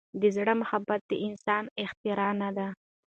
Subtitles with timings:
[0.21, 2.67] د زړه محبت د انسان اختیار نه دی.